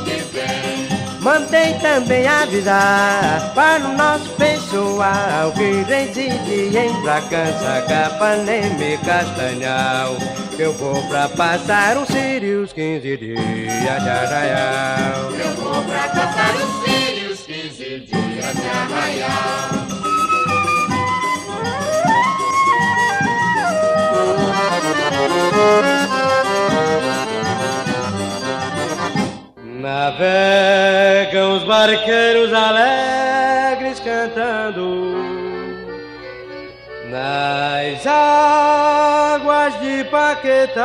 Mandei 1.21 1.75
também 1.75 2.27
avisar 2.27 3.53
para 3.53 3.85
o 3.85 3.95
nosso 3.95 4.29
pessoal 4.31 5.51
que 5.53 5.83
reside 5.83 6.77
em 6.77 7.01
Bragança, 7.01 7.85
Capanema 7.87 8.83
e 8.83 8.97
Castanhal 8.97 10.17
eu 10.61 10.73
vou 10.73 11.01
pra 11.07 11.27
passar 11.27 11.97
os 11.97 12.07
sírios 12.07 12.71
15 12.73 13.17
dias 13.17 14.03
de 14.03 14.09
arraial. 14.09 15.31
Eu 15.31 15.55
vou 15.55 15.83
pra 15.83 16.07
passar 16.09 16.55
os 16.55 16.83
sírios 16.83 17.39
15 17.39 17.99
dias 18.01 18.55
de 18.55 18.67
arraial 18.67 19.90
Navegam 29.81 31.57
os 31.57 31.63
barqueiros 31.63 32.53
alegres 32.53 33.99
cantando 33.99 35.15
nas 37.09 38.05
águas 38.05 39.79
de 39.79 40.03
Paquetá. 40.03 40.83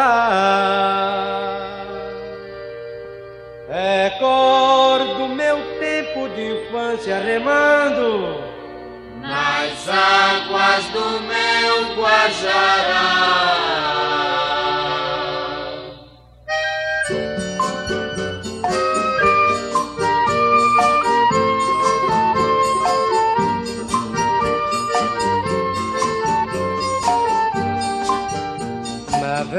Recordo 3.69 5.29
meu 5.29 5.59
tempo 5.79 6.31
de 6.31 6.65
infância 6.65 7.19
remando 7.19 8.41
nas 9.21 9.89
águas 9.91 10.87
do 10.87 11.21
meu 11.21 11.95
Guajará. 11.97 13.47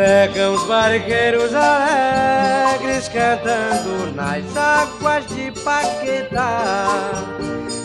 Navegam 0.07 0.53
os 0.53 0.63
barqueiros 0.63 1.53
alegres 1.53 3.09
cantando 3.09 4.15
nas 4.15 4.55
águas 4.55 5.27
de 5.27 5.51
Paquetá. 5.61 7.11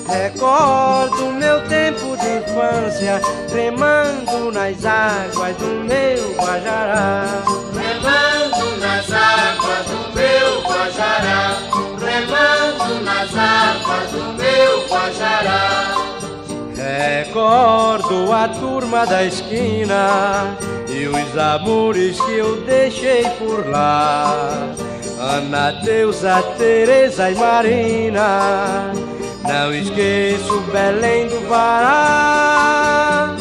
Recordo 0.06 1.32
meu 1.32 1.60
tempo 1.66 2.16
de 2.16 2.36
infância 2.36 3.20
remando 3.52 4.52
nas 4.52 4.84
águas 4.84 5.56
do 5.56 5.84
meu 5.84 6.34
Guajará. 6.34 7.42
Remando 7.74 8.76
nas 8.78 9.10
águas 9.10 9.86
do 9.88 10.14
meu 10.14 10.62
Guajará. 10.62 11.56
Remando 11.98 13.04
nas 13.04 13.30
águas 13.36 14.10
do 14.12 14.32
meu 14.34 14.86
Guajará. 14.86 15.96
Recordo 16.76 18.32
a 18.32 18.46
turma 18.46 19.06
da 19.06 19.24
esquina 19.24 20.56
e 20.92 21.08
os 21.08 21.38
amores 21.38 22.20
que 22.20 22.32
eu 22.32 22.60
deixei 22.62 23.24
por 23.38 23.66
lá. 23.66 24.74
Ana 25.18 25.72
Deusa, 25.82 26.42
Teresa 26.58 27.30
e 27.30 27.34
Marina. 27.34 28.92
Não 29.42 29.74
esqueço 29.74 30.60
Belém 30.72 31.28
do 31.28 31.48
Pará. 31.48 33.36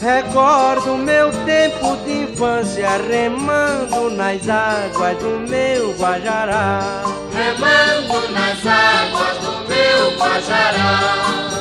Recordo 0.00 0.96
meu 0.98 1.30
tempo 1.44 1.96
de 2.04 2.22
infância 2.22 2.90
remando 3.08 4.10
nas 4.10 4.48
águas 4.48 5.16
do 5.18 5.46
meu 5.48 5.92
Guajará. 5.92 7.02
Remando 7.32 8.32
nas 8.32 8.66
águas 8.66 9.38
do 9.38 9.68
meu 9.68 10.10
Guajará. 10.18 11.53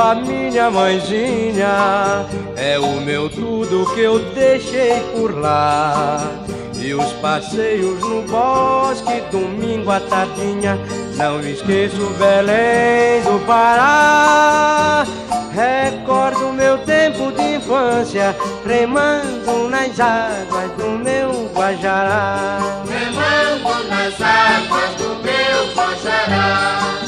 A 0.00 0.14
minha 0.14 0.70
mãezinha, 0.70 2.26
é 2.56 2.78
o 2.78 3.00
meu 3.00 3.28
tudo 3.28 3.86
que 3.94 4.00
eu 4.00 4.18
deixei 4.32 4.98
por 5.14 5.38
lá. 5.38 6.26
E 6.74 6.94
os 6.94 7.12
passeios 7.14 8.00
no 8.00 8.22
bosque, 8.22 9.20
domingo 9.30 9.90
à 9.90 10.00
tardinha, 10.00 10.78
não 11.16 11.40
esqueço 11.40 11.98
Belém 12.18 13.22
do 13.22 13.38
Pará. 13.46 15.06
Recordo 15.52 16.52
meu 16.54 16.78
tempo 16.78 17.30
de 17.32 17.56
infância, 17.56 18.34
remando 18.64 19.68
nas 19.68 20.00
águas 20.00 20.70
do 20.78 20.90
meu 21.04 21.50
Guajará. 21.54 22.58
Remando 22.88 23.88
nas 23.88 24.14
águas 24.20 24.94
do 24.94 25.22
meu 25.22 25.74
Guajará. 25.74 26.99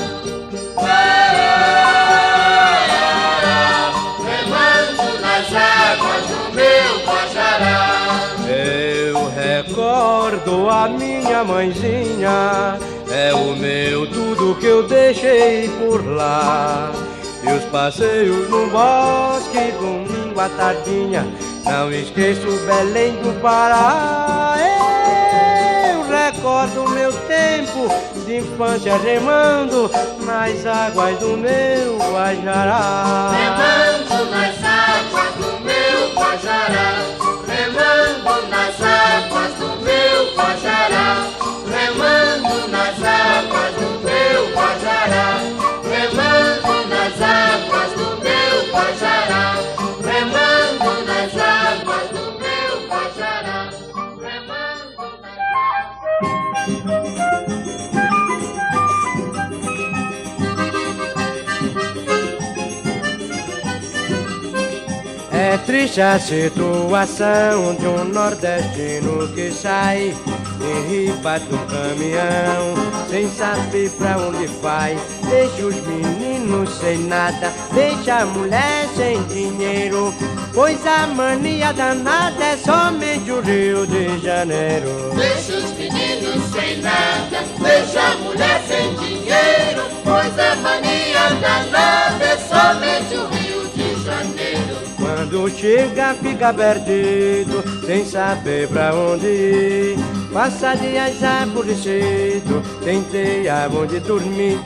A 10.73 10.89
minha 10.89 11.45
mãezinha, 11.45 12.79
é 13.11 13.35
o 13.35 13.55
meu 13.55 14.07
tudo 14.11 14.57
que 14.59 14.67
eu 14.67 14.89
deixei 14.89 15.69
por 15.79 16.05
lá. 16.07 16.91
E 17.43 17.53
os 17.53 17.65
passeios 17.65 18.49
no 18.49 18.69
bosque, 18.71 19.73
domingo 19.79 20.41
à 20.41 20.49
tardinha, 20.49 21.27
não 21.65 21.93
esqueço 21.93 22.47
Belém 22.67 23.13
do 23.17 23.39
Pará. 23.43 24.57
Eu 25.91 26.09
recordo 26.09 26.89
meu 26.91 27.13
tempo 27.13 27.89
de 28.25 28.39
infância 28.39 28.97
remando 28.97 29.91
nas 30.25 30.65
águas 30.65 31.19
do 31.19 31.37
meu 31.37 31.99
Guajará. 31.99 33.31
Remando 33.33 34.02
É 65.53 65.59
triste 65.59 66.01
a 66.01 66.19
situação 66.19 67.75
de 67.75 67.87
um 67.87 68.05
nordestino 68.05 69.29
que 69.35 69.51
sai 69.51 70.17
em 70.63 70.89
riba 70.89 71.39
do 71.41 71.59
caminhão, 71.67 72.75
sem 73.11 73.29
saber 73.29 73.91
pra 73.99 74.17
onde 74.17 74.47
vai. 74.63 74.97
Deixa 75.29 75.67
os 75.67 75.77
meninos 75.87 76.71
sem 76.79 77.01
nada, 77.01 77.53
deixa 77.75 78.21
a 78.21 78.25
mulher 78.25 78.89
sem 78.97 79.23
dinheiro, 79.25 80.15
pois 80.55 80.87
a 80.87 81.07
mania 81.09 81.71
danada 81.75 82.43
é 82.43 82.57
somente 82.57 83.31
o 83.31 83.43
Rio 83.43 83.87
de 83.87 84.21
Janeiro. 84.21 85.13
Deixa 85.15 85.53
os 85.59 85.71
meninos 85.73 86.51
sem 86.51 86.81
nada, 86.81 87.45
deixa 87.61 88.01
a 88.01 88.17
mulher 88.17 88.63
sem 88.67 88.95
dinheiro, 88.95 89.83
pois 90.03 90.33
a 90.39 90.57
mania 90.63 91.29
danada 91.43 92.25
é 92.25 92.39
somente 92.39 93.17
o. 93.17 93.32
Quando 95.33 95.49
chega 95.49 96.13
fica 96.13 96.53
perdido, 96.53 97.65
sem 97.87 98.05
saber 98.05 98.69
pra 98.69 98.95
onde 98.95 99.27
ir. 99.27 99.99
Passa 100.31 100.75
dias 100.75 101.25
aborrecido, 101.25 102.63
sem 102.85 103.03
ter 103.05 103.49
aonde 103.49 103.99
dormir. 104.01 104.61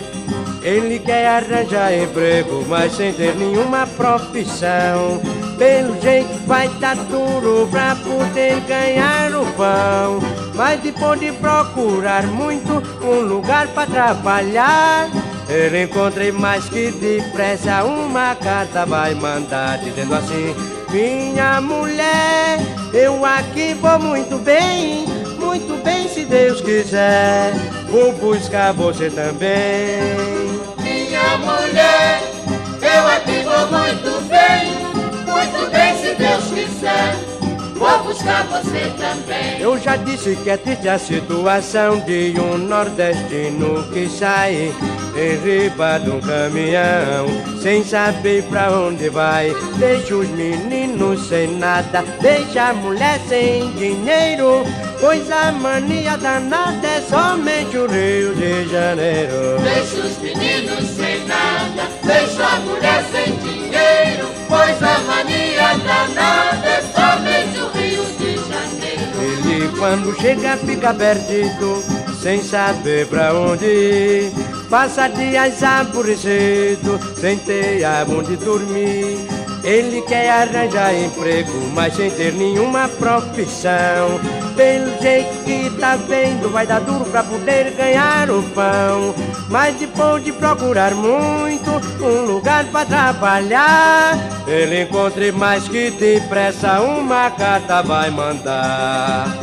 Ele 0.64 0.99
quer 0.99 1.29
arranjar 1.29 1.95
emprego, 1.95 2.64
mas 2.67 2.97
sem 2.97 3.12
ter 3.12 3.37
nenhuma 3.37 3.87
profissão. 3.87 5.23
Pelo 5.57 6.01
jeito 6.01 6.37
vai 6.49 6.69
dar 6.81 6.97
duro 6.97 7.69
pra 7.71 7.95
poder 7.95 8.59
ganhar 8.67 9.33
o 9.37 9.47
pão. 9.53 10.45
Mas 10.57 10.80
depois 10.80 11.20
de 11.20 11.32
procurar 11.32 12.26
muito 12.26 12.82
um 13.04 13.20
lugar 13.20 13.68
pra 13.68 13.84
trabalhar, 13.84 15.11
ele 15.50 15.82
encontrei 15.82 16.32
mais 16.32 16.66
que 16.66 16.90
depressa 16.92 17.84
uma 17.84 18.34
carta 18.34 18.86
vai 18.86 19.14
mandar 19.14 19.78
dizendo 19.78 20.14
assim: 20.14 20.57
Minha 20.90 21.61
mulher, 21.61 22.59
eu 22.94 23.22
aqui 23.24 23.74
vou 23.74 23.98
muito 23.98 24.38
bem, 24.38 25.04
muito 25.38 25.76
bem 25.84 26.09
se 26.09 26.24
Deus 26.24 26.62
quiser, 26.62 27.52
vou 27.90 28.12
buscar 28.12 28.72
você 28.72 29.11
também. 29.11 29.98
Minha 30.78 31.36
mulher, 31.36 32.22
eu 32.80 33.07
aqui 33.09 33.42
vou 33.44 33.78
muito 33.78 34.26
bem, 34.26 34.72
muito 35.26 35.70
bem 35.70 35.96
se 35.98 36.14
Deus 36.14 36.44
quiser. 36.46 37.36
Vou 37.78 38.04
buscar 38.04 38.44
você 38.44 38.90
também. 38.96 39.45
Eu 39.67 39.77
já 39.81 39.97
disse 39.97 40.37
que 40.37 40.49
é 40.49 40.57
triste 40.57 40.89
a 40.89 40.97
situação 40.97 41.99
de 41.99 42.33
um 42.39 42.57
nordestino 42.57 43.83
que 43.93 44.09
sai 44.09 44.73
em 45.17 45.37
riba 45.45 45.99
de 45.99 46.09
um 46.09 46.21
caminhão, 46.21 47.27
sem 47.61 47.83
saber 47.83 48.45
pra 48.45 48.71
onde 48.71 49.09
vai. 49.09 49.53
Deixa 49.77 50.14
os 50.14 50.29
meninos 50.29 51.29
sem 51.29 51.59
nada, 51.59 52.05
deixa 52.21 52.69
a 52.69 52.75
mulher 52.75 53.21
sem 53.29 53.73
dinheiro, 53.73 54.62
pois 55.01 55.29
a 55.33 55.51
mania 55.51 56.17
danada 56.17 56.87
é 56.87 57.01
somente 57.01 57.77
o 57.77 57.89
Rio 57.89 58.37
de 58.37 58.69
Janeiro. 58.69 59.61
Deixa 59.64 59.97
os 59.97 60.17
meninos 60.19 60.91
sem 60.91 61.27
nada, 61.27 61.91
deixa 62.05 62.47
a 62.47 62.61
mulher 62.61 63.05
sem 63.11 63.37
dinheiro, 63.39 64.29
pois 64.49 64.81
a 64.81 64.99
mania 65.01 65.75
danada 65.85 66.69
é 66.69 66.83
somente 66.95 67.36
Ele 69.67 69.79
quando 69.79 70.14
chega 70.21 70.57
fica 70.59 70.95
perdido, 70.95 71.83
sem 72.23 72.41
saber 72.43 73.07
pra 73.09 73.35
onde 73.35 73.64
ir. 73.64 74.33
Passa 74.71 75.09
dias 75.09 75.62
aborrecido, 75.62 77.01
sem 77.21 77.37
ter 77.39 77.85
aonde 77.85 78.37
dormir. 78.37 79.36
Ele 79.67 80.01
quer 80.03 80.31
arranjar 80.31 80.95
emprego, 80.95 81.51
mas 81.75 81.97
sem 81.97 82.09
ter 82.09 82.33
nenhuma 82.33 82.89
profissão. 82.89 84.21
Pelo 84.55 84.97
jeito 85.03 85.43
que 85.45 85.69
tá 85.81 85.97
vendo, 85.97 86.49
vai 86.53 86.64
dar 86.64 86.81
duro 86.81 87.05
pra 87.07 87.25
poder 87.25 87.73
ganhar 87.73 88.31
o 88.31 88.45
pão. 88.51 89.12
Mas 89.51 89.75
depois 89.75 90.23
de 90.23 90.31
procurar 90.31 90.95
muito 90.95 91.69
um 92.01 92.27
lugar 92.27 92.64
pra 92.67 92.85
trabalhar, 92.85 94.17
ele 94.47 94.83
encontre 94.83 95.33
mais 95.33 95.67
que 95.67 95.91
depressa 95.91 96.81
uma 96.81 97.29
carta 97.33 97.83
vai 97.83 98.09
mandar. 98.09 99.37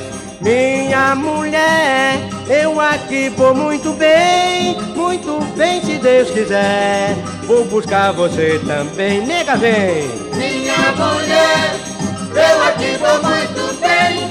Minha 0.44 1.16
mulher, 1.16 2.20
Eu 2.50 2.78
aqui 2.78 3.30
vou 3.30 3.56
muito 3.56 3.94
bem, 3.94 4.78
muito 4.94 5.40
bem 5.56 5.82
se 5.82 5.98
Deus 5.98 6.30
quiser. 6.32 7.16
Vou 7.48 7.64
buscar 7.64 8.12
você 8.12 8.60
também, 8.68 9.26
nega 9.26 9.56
vem. 9.56 10.10
Minha 10.36 10.92
mulher, 10.92 11.76
eu 12.36 12.64
aqui 12.64 12.98
vou 12.98 13.24
muito 13.24 13.74
bem, 13.80 14.28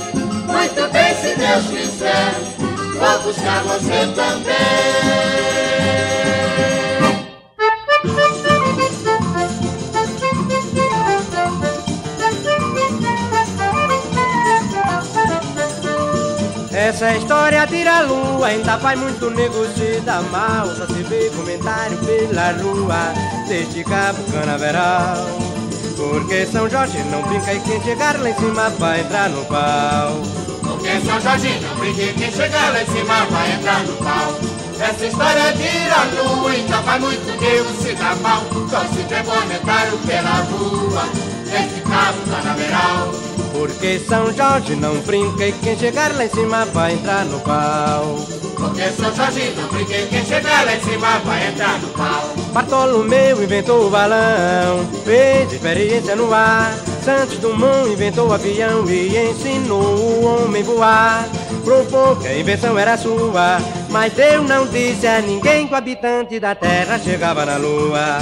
muito 0.46 0.92
bem 0.92 1.14
se 1.14 1.34
Deus 1.34 1.66
quiser. 1.66 2.34
Vou 2.98 3.18
buscar 3.22 3.62
você 3.62 4.06
também. 4.14 5.72
Essa 16.92 17.16
história 17.16 17.66
tira 17.66 18.00
a 18.00 18.02
lua, 18.02 18.48
ainda 18.48 18.78
faz 18.78 19.00
muito 19.00 19.30
nego 19.30 19.64
se 19.74 19.98
dá 20.02 20.20
mal. 20.30 20.66
Só 20.66 20.86
se 20.86 21.02
vê 21.04 21.30
comentário 21.34 21.96
pela 21.96 22.52
rua 22.52 23.14
deste 23.48 23.82
cabo 23.82 24.22
canaveral. 24.30 25.16
Porque 25.96 26.44
São 26.44 26.68
Jorge 26.68 26.98
não 27.04 27.22
brinca 27.22 27.54
e 27.54 27.60
quem 27.60 27.82
chegar 27.82 28.20
lá 28.20 28.28
em 28.28 28.34
cima 28.34 28.68
vai 28.78 29.00
entrar 29.00 29.30
no 29.30 29.42
pau. 29.46 30.20
Porque 30.62 31.00
São 31.00 31.18
Jorge 31.18 31.60
não 31.60 31.76
brinca 31.76 32.02
e 32.02 32.12
quem 32.12 32.30
chegar 32.30 32.72
lá 32.74 32.82
em 32.82 32.86
cima 32.86 33.24
vai 33.24 33.52
entrar 33.52 33.82
no 33.84 33.96
pau. 33.96 34.34
Essa 34.78 35.06
história 35.06 35.52
tira 35.54 35.94
a 35.94 36.22
lua, 36.22 36.50
ainda 36.50 36.76
faz 36.82 37.00
muito 37.00 37.40
nego 37.40 37.82
se 37.82 37.94
dá 37.94 38.14
mal. 38.16 38.42
Só 38.68 38.80
se 38.80 39.02
vê 39.08 39.22
comentário 39.22 39.96
pela 40.06 40.42
rua 40.42 41.08
deste 41.50 41.80
cabo 41.80 42.18
canaveral. 42.30 43.32
Porque 43.52 43.98
São 44.00 44.32
Jorge 44.32 44.74
não 44.74 44.98
brinca 45.00 45.46
e 45.46 45.52
quem 45.52 45.78
chegar 45.78 46.14
lá 46.14 46.24
em 46.24 46.28
cima 46.28 46.64
vai 46.66 46.94
entrar 46.94 47.24
no 47.26 47.38
pau. 47.40 48.16
Porque 48.56 48.82
São 48.90 49.14
Jorge 49.14 49.52
não 49.56 49.68
brinca 49.68 49.96
e 49.96 50.06
quem 50.06 50.24
chegar 50.24 50.64
lá 50.64 50.74
em 50.74 50.80
cima 50.80 51.18
vai 51.18 51.48
entrar 51.48 51.78
no 51.80 51.88
pau. 51.88 52.34
Bartolomeu 52.52 53.42
inventou 53.42 53.86
o 53.86 53.90
balão, 53.90 54.86
fez 55.04 55.52
experiência 55.52 56.16
no 56.16 56.32
ar. 56.32 56.72
Santos 57.04 57.38
Dumont 57.38 57.90
inventou 57.90 58.28
o 58.28 58.32
avião 58.32 58.88
e 58.88 59.16
ensinou 59.30 59.82
o 59.82 60.24
homem 60.24 60.62
voar. 60.62 61.28
Provou 61.64 62.16
que 62.16 62.28
a 62.28 62.38
invenção 62.38 62.78
era 62.78 62.96
sua, 62.96 63.58
mas 63.88 64.16
eu 64.18 64.42
não 64.42 64.66
disse 64.66 65.06
a 65.06 65.20
ninguém 65.20 65.66
que 65.66 65.74
o 65.74 65.76
habitante 65.76 66.40
da 66.40 66.54
terra 66.54 66.98
chegava 66.98 67.44
na 67.44 67.56
lua. 67.56 68.18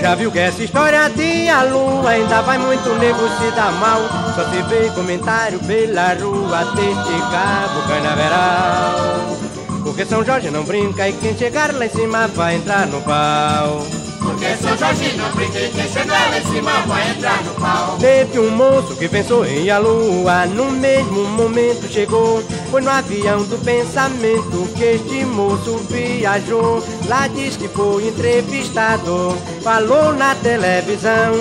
Já 0.00 0.14
viu 0.14 0.32
que 0.32 0.38
essa 0.38 0.62
história 0.62 1.08
de 1.10 1.48
a 1.50 1.62
lua 1.62 2.10
ainda 2.10 2.40
vai 2.40 2.56
muito 2.56 2.88
nego 2.98 3.28
se 3.38 3.50
dá 3.54 3.70
mal. 3.72 4.00
Só 4.34 4.48
se 4.50 4.62
vê 4.62 4.88
comentário 4.94 5.58
pela 5.60 6.14
rua 6.14 6.64
deste 6.74 7.20
cabo 7.30 7.86
carnaveral. 7.86 9.36
Porque 9.84 10.06
São 10.06 10.24
Jorge 10.24 10.50
não 10.50 10.64
brinca 10.64 11.06
e 11.06 11.12
quem 11.12 11.36
chegar 11.36 11.74
lá 11.74 11.84
em 11.84 11.90
cima 11.90 12.26
vai 12.28 12.56
entrar 12.56 12.86
no 12.86 13.02
pau. 13.02 13.99
Porque 14.40 14.56
São 14.56 14.74
Jorge 14.74 15.16
não 15.18 15.30
brinca 15.32 15.58
e 15.58 15.68
quem 15.68 15.86
chegar 15.86 16.30
lá 16.30 16.38
em 16.38 16.44
cima 16.46 16.72
vai 16.86 17.10
entrar 17.10 17.44
no 17.44 17.54
pau. 17.56 17.98
Teve 17.98 18.38
um 18.38 18.50
moço 18.50 18.96
que 18.96 19.06
pensou 19.06 19.44
em 19.44 19.68
à 19.68 19.76
lua, 19.76 20.46
no 20.46 20.70
mesmo 20.70 21.24
momento 21.28 21.86
chegou. 21.86 22.42
Foi 22.70 22.80
no 22.80 22.88
avião 22.88 23.42
do 23.42 23.58
pensamento 23.58 24.66
que 24.74 24.82
este 24.82 25.26
moço 25.26 25.76
viajou. 25.90 26.82
Lá 27.06 27.28
diz 27.28 27.58
que 27.58 27.68
foi 27.68 28.08
entrevistado, 28.08 29.36
falou 29.62 30.14
na 30.14 30.34
televisão, 30.36 31.34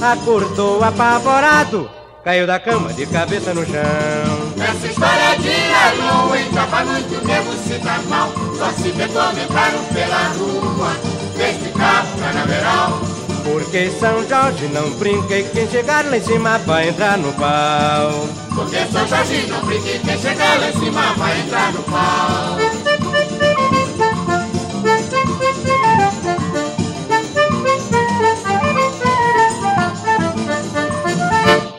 acordou 0.00 0.82
apavorado. 0.82 1.88
Caiu 2.24 2.48
da 2.48 2.58
cama 2.58 2.92
de 2.92 3.06
cabeça 3.06 3.54
no 3.54 3.64
chão. 3.64 4.49
Essa 4.62 4.86
história 4.86 5.38
de 5.38 5.50
a 5.50 6.22
lua, 6.22 6.38
então 6.38 6.66
vai 6.66 6.84
muito 6.84 7.26
mesmo 7.26 7.52
se 7.64 7.78
dá 7.78 7.98
mal. 8.08 8.30
Só 8.58 8.70
se 8.72 8.90
vê 8.90 9.08
comentário 9.08 9.78
pela 9.92 10.28
rua 10.34 10.92
deste 11.36 11.70
carro 11.70 12.08
canaveral. 12.18 13.00
Porque 13.42 13.90
São 13.98 14.28
Jorge 14.28 14.66
não 14.68 14.90
brinca 14.90 15.34
e 15.38 15.44
quem 15.44 15.68
chegar 15.68 16.04
lá 16.04 16.16
em 16.16 16.22
cima 16.22 16.58
vai 16.58 16.90
entrar 16.90 17.16
no 17.16 17.32
pau. 17.32 18.28
Porque 18.54 18.76
São 18.92 19.08
Jorge 19.08 19.46
não 19.48 19.60
brinca 19.62 19.88
e 19.88 19.98
quem 19.98 20.18
chegar 20.18 20.60
lá 20.60 20.68
em 20.68 20.72
cima 20.78 21.14
vai 21.14 21.40
entrar 21.40 21.72
no 21.72 21.82
pau. 21.84 22.99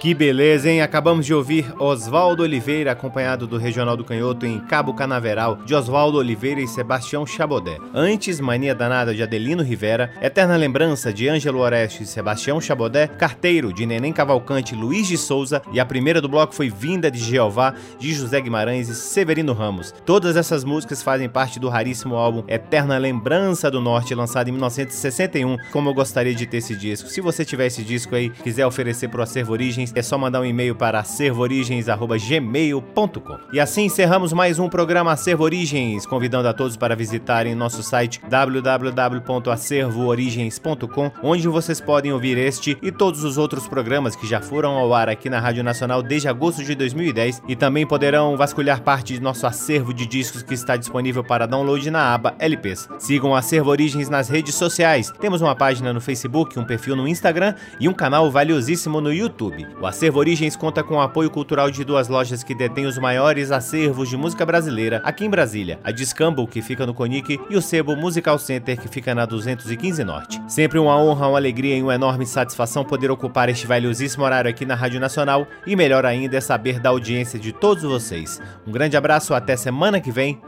Que 0.01 0.15
beleza, 0.15 0.67
hein? 0.67 0.81
Acabamos 0.81 1.27
de 1.27 1.31
ouvir 1.31 1.71
Oswaldo 1.77 2.41
Oliveira, 2.41 2.91
acompanhado 2.91 3.45
do 3.45 3.55
Regional 3.55 3.95
do 3.95 4.03
Canhoto 4.03 4.47
em 4.47 4.59
Cabo 4.59 4.95
Canaveral, 4.95 5.57
de 5.57 5.75
Oswaldo 5.75 6.17
Oliveira 6.17 6.59
e 6.59 6.67
Sebastião 6.67 7.23
Chabodé. 7.23 7.77
Antes, 7.93 8.39
Mania 8.39 8.73
Danada 8.73 9.13
de 9.13 9.21
Adelino 9.21 9.61
Rivera, 9.61 10.11
Eterna 10.19 10.55
Lembrança 10.55 11.13
de 11.13 11.29
Ângelo 11.29 11.59
Oreste 11.59 12.01
e 12.01 12.07
Sebastião 12.07 12.59
Chabodé, 12.59 13.05
Carteiro 13.05 13.71
de 13.71 13.85
Neném 13.85 14.11
Cavalcante 14.11 14.73
Luiz 14.73 15.05
de 15.05 15.19
Souza 15.19 15.61
e 15.71 15.79
a 15.79 15.85
primeira 15.85 16.19
do 16.19 16.27
bloco 16.27 16.55
foi 16.55 16.67
Vinda 16.67 17.11
de 17.11 17.19
Jeová 17.19 17.75
de 17.99 18.11
José 18.11 18.41
Guimarães 18.41 18.89
e 18.89 18.95
Severino 18.95 19.53
Ramos. 19.53 19.93
Todas 20.03 20.35
essas 20.35 20.63
músicas 20.63 21.03
fazem 21.03 21.29
parte 21.29 21.59
do 21.59 21.69
raríssimo 21.69 22.15
álbum 22.15 22.43
Eterna 22.47 22.97
Lembrança 22.97 23.69
do 23.69 23.79
Norte, 23.79 24.15
lançado 24.15 24.47
em 24.47 24.51
1961. 24.51 25.57
Como 25.71 25.91
eu 25.91 25.93
gostaria 25.93 26.33
de 26.33 26.47
ter 26.47 26.57
esse 26.57 26.75
disco. 26.75 27.07
Se 27.07 27.21
você 27.21 27.45
tiver 27.45 27.67
esse 27.67 27.83
disco 27.83 28.15
aí, 28.15 28.31
quiser 28.31 28.65
oferecer 28.65 29.07
pro 29.07 29.21
Acervo 29.21 29.51
Origens, 29.53 29.90
é 29.95 30.01
só 30.01 30.17
mandar 30.17 30.41
um 30.41 30.45
e-mail 30.45 30.75
para 30.75 30.99
acervoorigens.gmail.com. 30.99 33.37
E 33.53 33.59
assim 33.59 33.85
encerramos 33.85 34.33
mais 34.33 34.59
um 34.59 34.69
programa 34.69 35.11
Acervo 35.11 35.43
Origens, 35.43 36.05
convidando 36.05 36.47
a 36.47 36.53
todos 36.53 36.77
para 36.77 36.95
visitarem 36.95 37.55
nosso 37.55 37.81
site 37.83 38.21
www.acervoorigens.com, 38.29 41.11
onde 41.23 41.47
vocês 41.47 41.81
podem 41.81 42.11
ouvir 42.11 42.37
este 42.37 42.77
e 42.81 42.91
todos 42.91 43.23
os 43.23 43.37
outros 43.37 43.67
programas 43.67 44.15
que 44.15 44.27
já 44.27 44.41
foram 44.41 44.77
ao 44.77 44.93
ar 44.93 45.09
aqui 45.09 45.29
na 45.29 45.39
Rádio 45.39 45.63
Nacional 45.63 46.01
desde 46.01 46.27
agosto 46.27 46.63
de 46.63 46.73
2010 46.75 47.43
e 47.47 47.55
também 47.55 47.85
poderão 47.85 48.35
vasculhar 48.37 48.81
parte 48.81 49.13
de 49.13 49.21
nosso 49.21 49.45
acervo 49.47 49.93
de 49.93 50.05
discos 50.05 50.43
que 50.43 50.53
está 50.53 50.75
disponível 50.75 51.23
para 51.23 51.45
download 51.45 51.89
na 51.91 52.13
aba 52.13 52.35
LPs. 52.39 52.89
Sigam 52.99 53.35
Acervo 53.35 53.69
Origens 53.69 54.09
nas 54.09 54.29
redes 54.29 54.55
sociais. 54.55 55.11
Temos 55.19 55.41
uma 55.41 55.55
página 55.55 55.93
no 55.93 56.01
Facebook, 56.01 56.59
um 56.59 56.65
perfil 56.65 56.95
no 56.95 57.07
Instagram 57.07 57.53
e 57.79 57.87
um 57.87 57.93
canal 57.93 58.31
valiosíssimo 58.31 58.99
no 59.01 59.13
YouTube. 59.13 59.67
O 59.81 59.87
Acervo 59.87 60.19
Origens 60.19 60.55
conta 60.55 60.83
com 60.83 60.93
o 60.93 61.01
apoio 61.01 61.31
cultural 61.31 61.71
de 61.71 61.83
duas 61.83 62.07
lojas 62.07 62.43
que 62.43 62.53
detêm 62.53 62.85
os 62.85 62.99
maiores 62.99 63.51
acervos 63.51 64.07
de 64.09 64.15
música 64.15 64.45
brasileira 64.45 65.01
aqui 65.03 65.25
em 65.25 65.29
Brasília: 65.29 65.79
a 65.83 65.89
Discamble, 65.89 66.45
que 66.45 66.61
fica 66.61 66.85
no 66.85 66.93
Conic, 66.93 67.39
e 67.49 67.57
o 67.57 67.61
Sebo 67.63 67.95
Musical 67.95 68.37
Center, 68.37 68.79
que 68.79 68.87
fica 68.87 69.15
na 69.15 69.25
215 69.25 70.03
Norte. 70.03 70.39
Sempre 70.47 70.77
uma 70.77 70.95
honra, 70.95 71.27
uma 71.27 71.37
alegria 71.39 71.75
e 71.75 71.81
uma 71.81 71.95
enorme 71.95 72.27
satisfação 72.27 72.85
poder 72.85 73.09
ocupar 73.09 73.49
este 73.49 73.65
valiosíssimo 73.65 74.23
horário 74.23 74.51
aqui 74.51 74.67
na 74.67 74.75
Rádio 74.75 74.99
Nacional 74.99 75.47
e 75.65 75.75
melhor 75.75 76.05
ainda 76.05 76.37
é 76.37 76.41
saber 76.41 76.79
da 76.79 76.89
audiência 76.89 77.39
de 77.39 77.51
todos 77.51 77.81
vocês. 77.81 78.39
Um 78.67 78.71
grande 78.71 78.95
abraço, 78.95 79.33
até 79.33 79.57
semana 79.57 79.99
que 79.99 80.11
vem. 80.11 80.39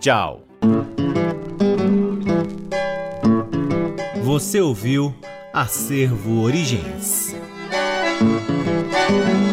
Tchau. 0.00 0.46
Você 4.22 4.62
ouviu 4.62 5.14
Acervo 5.52 6.40
Origens. 6.40 7.36
Thank 9.08 9.46
you. 9.46 9.51